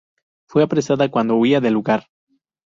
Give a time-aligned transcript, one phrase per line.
[0.49, 2.07] Fue apresada cuando huía del lugar.